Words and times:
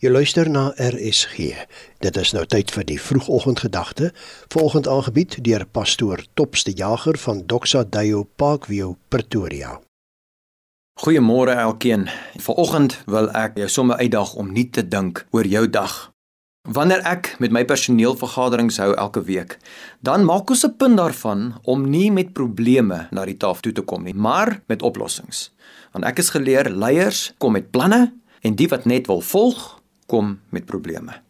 Jy 0.00 0.08
luister 0.08 0.48
na 0.48 0.70
RSG. 0.80 1.50
Dit 2.00 2.16
is 2.16 2.30
nou 2.32 2.46
tyd 2.48 2.70
vir 2.72 2.86
die 2.88 2.96
vroegoggendgedagte, 2.96 4.06
volgend 4.48 4.86
aangebied 4.88 5.34
deur 5.44 5.66
pastoor 5.68 6.22
Topste 6.40 6.72
Jager 6.72 7.18
van 7.20 7.42
Doxa 7.44 7.82
Deo 7.84 8.22
Parkview 8.40 8.94
Pretoria. 9.12 9.74
Goeiemôre 11.04 11.52
elkeen. 11.52 12.06
Vanoggend 12.40 12.96
wil 13.12 13.28
ek 13.36 13.58
jou 13.60 13.68
sommer 13.68 14.00
uitdaag 14.00 14.32
om 14.40 14.48
nie 14.56 14.70
te 14.72 14.86
dink 14.88 15.20
oor 15.36 15.44
jou 15.44 15.66
dag. 15.68 15.98
Wanneer 16.64 17.04
ek 17.04 17.34
met 17.44 17.52
my 17.52 17.66
personeelvergaderings 17.68 18.80
hou 18.80 18.94
elke 18.94 19.20
week, 19.28 19.58
dan 20.00 20.24
maak 20.24 20.48
ons 20.48 20.64
'n 20.64 20.76
punt 20.80 20.96
daarvan 20.96 21.60
om 21.68 21.84
nie 21.90 22.08
met 22.08 22.32
probleme 22.32 23.08
na 23.10 23.24
die 23.24 23.36
tafel 23.36 23.60
toe 23.60 23.72
te 23.72 23.82
kom 23.82 24.04
nie, 24.04 24.16
maar 24.16 24.62
met 24.66 24.82
oplossings. 24.82 25.52
Want 25.92 26.04
ek 26.04 26.18
is 26.18 26.30
geleer 26.30 26.70
leiers 26.70 27.34
kom 27.38 27.52
met 27.52 27.70
planne 27.70 28.12
en 28.40 28.54
die 28.54 28.68
wat 28.68 28.84
net 28.84 29.06
wil 29.06 29.20
volg, 29.20 29.79
kom 30.10 30.38
met 30.50 30.66
probleme. 30.66 31.20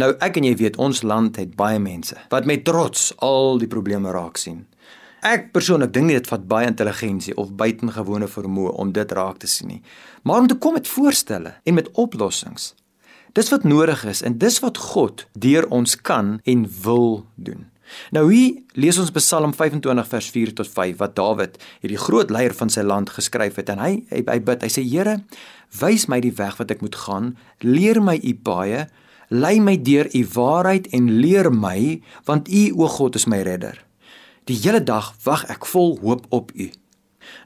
Nou 0.00 0.12
ek 0.24 0.36
en 0.40 0.46
jy 0.48 0.56
weet 0.60 0.78
ons 0.80 1.02
land 1.06 1.38
het 1.40 1.56
baie 1.56 1.80
mense 1.80 2.16
wat 2.32 2.48
met 2.48 2.64
trots 2.64 3.10
al 3.24 3.60
die 3.62 3.70
probleme 3.70 4.12
raak 4.12 4.40
sien. 4.40 4.66
Ek 5.22 5.52
persoonlik 5.54 5.92
dink 5.94 6.08
nie 6.08 6.18
dit 6.18 6.28
vat 6.28 6.46
baie 6.50 6.66
intelligensie 6.66 7.36
of 7.38 7.52
buitengewone 7.58 8.26
vermoë 8.26 8.72
om 8.82 8.92
dit 8.92 9.12
raak 9.14 9.38
te 9.42 9.50
sien 9.50 9.70
nie, 9.70 9.82
maar 10.26 10.42
om 10.42 10.48
te 10.50 10.58
kom 10.58 10.74
met 10.74 10.90
voorstelle 10.90 11.54
en 11.62 11.78
met 11.78 11.90
oplossings. 11.94 12.72
Dis 13.32 13.48
wat 13.54 13.64
nodig 13.64 14.02
is 14.04 14.20
en 14.26 14.34
dis 14.38 14.58
wat 14.64 14.80
God 14.92 15.26
deur 15.32 15.68
ons 15.70 15.94
kan 15.96 16.40
en 16.44 16.66
wil 16.82 17.22
doen. 17.36 17.68
Nou 18.14 18.26
hier 18.32 18.62
lees 18.78 18.98
ons 19.00 19.12
Psalm 19.16 19.54
25 19.54 20.08
vers 20.08 20.30
4 20.34 20.54
tot 20.58 20.68
5 20.68 20.98
wat 21.00 21.14
Dawid, 21.18 21.58
hierdie 21.82 22.00
groot 22.00 22.30
leier 22.32 22.54
van 22.56 22.72
sy 22.72 22.84
land 22.86 23.12
geskryf 23.12 23.58
het 23.60 23.72
en 23.72 23.82
hy 23.82 23.92
hy, 24.10 24.24
hy 24.26 24.38
bid, 24.40 24.64
hy 24.64 24.70
sê 24.72 24.84
Here, 24.86 25.20
wys 25.80 26.08
my 26.08 26.20
die 26.24 26.34
weg 26.36 26.58
wat 26.60 26.72
ek 26.74 26.82
moet 26.84 26.98
gaan, 27.04 27.32
leer 27.64 28.00
my 28.04 28.18
u 28.18 28.34
paaie, 28.34 28.86
lei 29.32 29.56
my 29.60 29.78
deur 29.80 30.10
u 30.12 30.22
waarheid 30.34 30.90
en 30.92 31.08
leer 31.22 31.50
my 31.52 32.00
want 32.28 32.50
u 32.52 32.68
o 32.76 32.88
God 32.88 33.16
is 33.16 33.26
my 33.26 33.40
redder. 33.44 33.78
Die 34.50 34.58
hele 34.58 34.82
dag 34.82 35.12
wag 35.24 35.46
ek 35.52 35.66
vol 35.70 35.96
hoop 36.02 36.26
op 36.34 36.50
u. 36.54 36.68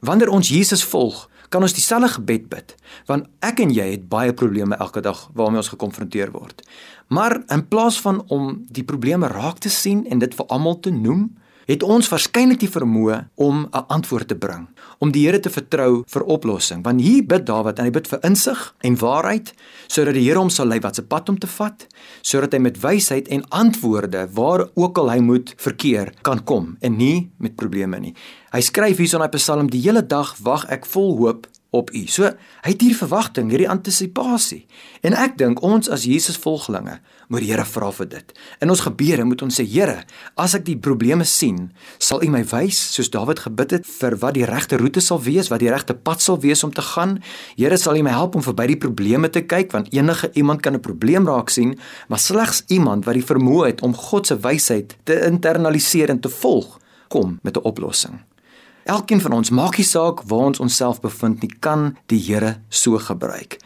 Wanneer 0.01 0.33
ons 0.33 0.49
Jesus 0.49 0.85
volg, 0.89 1.27
kan 1.49 1.63
ons 1.63 1.75
dieselfde 1.75 2.09
gebed 2.17 2.49
bid, 2.49 2.75
want 3.07 3.29
ek 3.45 3.61
en 3.65 3.73
jy 3.75 3.91
het 3.93 4.09
baie 4.09 4.35
probleme 4.35 4.79
elke 4.83 5.01
dag 5.05 5.27
waarmee 5.35 5.63
ons 5.63 5.73
gekonfronteer 5.75 6.33
word. 6.35 6.63
Maar 7.09 7.39
in 7.55 7.67
plaas 7.69 8.01
van 8.03 8.23
om 8.35 8.65
die 8.71 8.85
probleme 8.85 9.31
raak 9.31 9.59
te 9.63 9.71
sien 9.71 10.07
en 10.11 10.19
dit 10.19 10.35
vir 10.35 10.47
almal 10.47 10.81
te 10.81 10.91
noem, 10.91 11.29
het 11.67 11.83
ons 11.83 12.09
waarskynlik 12.09 12.61
die 12.63 12.71
vermoë 12.71 13.19
om 13.35 13.67
'n 13.67 13.85
antwoord 13.89 14.29
te 14.29 14.37
bring, 14.37 14.69
om 14.99 15.11
die 15.11 15.27
Here 15.27 15.41
te 15.41 15.51
vertrou 15.51 16.03
vir 16.07 16.23
oplossing. 16.23 16.85
Want 16.85 17.01
hier 17.01 17.27
bid 17.27 17.47
Dawid 17.47 17.79
en 17.79 17.85
hy 17.85 17.91
bid 17.91 18.09
vir 18.09 18.19
insig 18.23 18.75
en 18.81 18.97
waarheid 18.97 19.53
sodat 19.87 20.15
die 20.15 20.25
Here 20.25 20.39
hom 20.39 20.51
sal 20.51 20.67
lei 20.67 20.81
wat 20.81 20.95
se 20.95 21.03
pad 21.03 21.29
om 21.29 21.39
te 21.39 21.47
vat, 21.47 21.87
sodat 22.23 22.53
hy 22.53 22.59
met 22.59 22.81
wysheid 22.81 23.29
en 23.29 23.49
antwoorde 23.49 24.29
waar 24.33 24.69
ook 24.75 24.99
al 24.99 25.11
hy 25.11 25.19
moet 25.19 25.55
verkeer 25.57 26.13
kan 26.23 26.45
kom 26.45 26.77
en 26.81 26.97
nie 26.97 27.31
met 27.39 27.57
probleme 27.57 27.99
nie. 28.01 28.15
Hy 28.53 28.61
skryf 28.61 28.97
hierson 28.97 29.23
in 29.23 29.31
Psalm 29.31 29.71
die 29.71 29.81
hele 29.81 30.07
dag 30.07 30.37
wag 30.39 30.67
ek 30.69 30.87
vol 30.87 31.17
hoop 31.17 31.47
op 31.77 31.93
u. 31.95 32.07
So 32.11 32.29
hy 32.65 32.73
het 32.73 32.83
hier 32.83 32.97
verwagting, 32.97 33.51
hierdie 33.53 33.69
antisipasie. 33.71 34.65
En 35.07 35.15
ek 35.17 35.37
dink 35.39 35.63
ons 35.63 35.91
as 35.93 36.07
Jesus 36.09 36.39
volgelinge 36.41 36.99
moet 37.29 37.43
die 37.43 37.51
Here 37.51 37.65
vra 37.67 37.91
vir 37.95 38.09
dit. 38.11 38.33
In 38.63 38.71
ons 38.71 38.83
gebede 38.85 39.25
moet 39.27 39.43
ons 39.43 39.59
sê 39.61 39.65
Here, 39.67 40.01
as 40.41 40.55
ek 40.59 40.67
die 40.67 40.77
probleme 40.79 41.27
sien, 41.27 41.71
sal 41.99 42.23
U 42.25 42.31
my 42.33 42.43
wys 42.53 42.79
soos 42.95 43.11
Dawid 43.13 43.43
gebid 43.47 43.77
het 43.79 43.89
vir 43.89 44.19
wat 44.23 44.37
die 44.39 44.47
regte 44.49 44.79
roete 44.81 45.03
sal 45.05 45.21
wees, 45.25 45.51
wat 45.53 45.63
die 45.63 45.73
regte 45.73 45.95
pad 45.95 46.23
sal 46.25 46.41
wees 46.43 46.65
om 46.67 46.75
te 46.75 46.85
gaan. 46.95 47.19
Here, 47.59 47.79
sal 47.81 47.99
U 47.99 48.05
my 48.07 48.15
help 48.15 48.39
om 48.39 48.47
verby 48.47 48.71
die 48.73 48.81
probleme 48.81 49.31
te 49.33 49.45
kyk 49.47 49.75
want 49.75 49.93
enige 49.95 50.31
iemand 50.35 50.63
kan 50.63 50.75
'n 50.75 50.81
probleem 50.81 51.27
raak 51.27 51.51
sien, 51.51 51.79
maar 52.09 52.19
slegs 52.19 52.63
iemand 52.69 53.05
wat 53.05 53.15
die 53.15 53.29
vermoë 53.33 53.67
het 53.67 53.83
om 53.83 53.95
God 53.95 54.27
se 54.27 54.37
wysheid 54.37 54.97
te 55.05 55.27
internaliseer 55.27 56.11
en 56.11 56.21
te 56.21 56.29
volg, 56.29 56.79
kom 57.09 57.39
met 57.43 57.57
'n 57.57 57.65
oplossing. 57.65 58.36
Elkeen 58.87 59.19
van 59.19 59.33
ons, 59.41 59.51
maak 59.51 59.81
nie 59.81 59.85
saak 59.87 60.21
waar 60.31 60.53
ons 60.53 60.61
onsself 60.63 61.01
bevind 61.03 61.41
nie, 61.43 61.51
kan 61.59 61.97
die 62.07 62.21
Here 62.23 62.53
so 62.71 63.01
gebruik. 63.03 63.57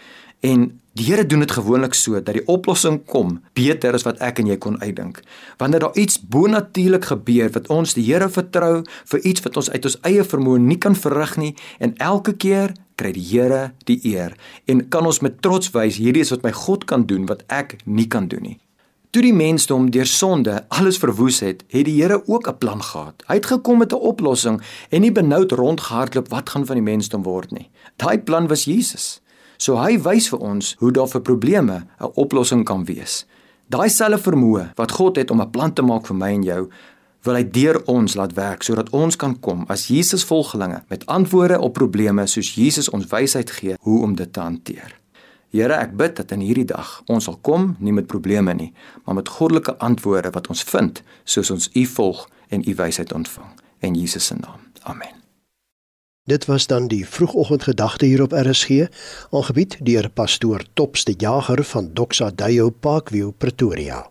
En 0.41 0.81
die 0.97 1.05
Here 1.11 1.27
doen 1.29 1.45
dit 1.45 1.53
gewoonlik 1.53 1.93
so 1.95 2.17
dat 2.17 2.39
die 2.39 2.47
oplossing 2.49 3.03
kom 3.05 3.35
beter 3.53 3.93
as 3.93 4.07
wat 4.09 4.23
ek 4.25 4.41
en 4.41 4.49
jy 4.49 4.57
kon 4.57 4.79
uitdink. 4.81 5.21
Wanneer 5.61 5.85
daar 5.85 6.01
iets 6.01 6.17
bonatuurlik 6.25 7.11
gebeur 7.13 7.53
wat 7.53 7.69
ons 7.69 7.93
die 7.99 8.07
Here 8.07 8.31
vertrou 8.33 8.81
vir 9.13 9.29
iets 9.29 9.45
wat 9.45 9.61
ons 9.61 9.69
uit 9.69 9.91
ons 9.91 9.99
eie 10.09 10.25
vermoë 10.25 10.65
nie 10.65 10.79
kan 10.81 10.97
verrig 10.97 11.37
nie 11.37 11.53
en 11.85 11.93
elke 12.01 12.33
keer 12.33 12.73
kry 12.97 13.13
die 13.13 13.27
Here 13.29 13.63
die 13.93 14.01
eer 14.15 14.33
en 14.73 14.87
kan 14.89 15.05
ons 15.05 15.21
met 15.21 15.43
trots 15.45 15.69
wys 15.77 16.01
hierdie 16.01 16.25
is 16.25 16.33
wat 16.33 16.49
my 16.49 16.57
God 16.65 16.89
kan 16.89 17.05
doen 17.05 17.29
wat 17.29 17.45
ek 17.53 17.77
nie 17.85 18.09
kan 18.09 18.33
doen 18.33 18.55
nie. 18.55 18.59
Toe 19.11 19.25
die 19.25 19.35
mensdom 19.35 19.89
deur 19.91 20.07
sonde 20.07 20.53
alles 20.71 21.01
verwoes 21.03 21.41
het, 21.43 21.65
het 21.75 21.89
die 21.89 21.97
Here 21.99 22.23
ook 22.27 22.47
'n 22.47 22.59
plan 22.59 22.83
gehad. 22.83 23.23
Hy 23.27 23.35
het 23.35 23.47
gekom 23.47 23.79
met 23.79 23.93
'n 23.93 23.97
oplossing 24.11 24.63
en 24.89 25.01
nie 25.01 25.13
benoud 25.13 25.53
rondgehardloop 25.53 26.29
wat 26.29 26.51
gaan 26.51 26.67
van 26.67 26.77
die 26.77 26.83
mensdom 26.83 27.23
word 27.23 27.51
nie. 27.51 27.71
Daai 27.97 28.19
plan 28.19 28.47
was 28.47 28.65
Jesus. 28.65 29.21
So 29.57 29.77
hy 29.77 29.99
wys 29.99 30.29
vir 30.29 30.39
ons 30.39 30.77
hoe 30.79 30.93
daar 30.93 31.09
vir 31.09 31.21
probleme 31.21 31.87
'n 32.01 32.11
oplossing 32.15 32.65
kan 32.65 32.85
wees. 32.85 33.27
Daai 33.69 33.89
selfe 33.89 34.31
vermoë 34.31 34.71
wat 34.75 34.93
God 34.93 35.17
het 35.17 35.31
om 35.31 35.41
'n 35.41 35.51
plan 35.51 35.73
te 35.73 35.83
maak 35.83 36.07
vir 36.07 36.17
my 36.17 36.33
en 36.33 36.43
jou, 36.43 36.69
wil 37.23 37.35
hy 37.35 37.51
deur 37.51 37.83
ons 37.87 38.15
laat 38.15 38.33
werk 38.33 38.63
sodat 38.63 38.91
ons 38.91 39.17
kan 39.17 39.41
kom 39.41 39.65
as 39.69 39.87
Jesus 39.87 40.25
volgelinge 40.25 40.83
met 40.89 41.07
antwoorde 41.07 41.61
op 41.61 41.73
probleme 41.73 42.27
soos 42.27 42.55
Jesus 42.55 42.89
ons 42.89 43.07
wysheid 43.07 43.51
gee 43.51 43.75
hoe 43.81 44.03
om 44.03 44.15
dit 44.15 44.33
te 44.33 44.41
hanteer. 44.41 45.00
Here, 45.51 45.75
ek 45.75 45.97
bid 45.99 46.17
dat 46.17 46.31
in 46.31 46.45
hierdie 46.47 46.69
dag 46.69 47.01
ons 47.11 47.27
sal 47.27 47.39
kom 47.43 47.75
nie 47.79 47.95
met 47.95 48.07
probleme 48.07 48.55
nie, 48.55 48.73
maar 49.05 49.19
met 49.19 49.29
goddelike 49.29 49.77
antwoorde 49.79 50.31
wat 50.31 50.47
ons 50.53 50.63
vind 50.63 51.03
soos 51.25 51.51
ons 51.51 51.71
U 51.75 51.87
volg 51.97 52.29
en 52.51 52.63
U 52.63 52.75
wysheid 52.75 53.13
ontvang 53.13 53.57
in 53.81 53.95
Jesus 53.99 54.27
se 54.31 54.35
naam. 54.35 54.61
Amen. 54.83 55.19
Dit 56.31 56.45
was 56.47 56.67
dan 56.67 56.87
die 56.87 57.07
vroegoggendgedagte 57.07 58.07
hier 58.07 58.23
op 58.23 58.33
RSG, 58.33 58.87
aangebied 59.31 59.79
deur 59.83 60.11
pastoor 60.11 60.63
Topste 60.75 61.15
Jager 61.19 61.65
van 61.65 61.91
Doxa 61.95 62.31
Deo 62.31 62.71
Parkview 62.71 63.31
Pretoria. 63.39 64.11